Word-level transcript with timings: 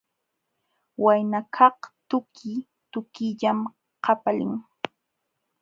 Waynakaq 1.03 1.77
tuki 2.09 2.51
tukillam 2.91 3.59
qapalin. 4.03 4.53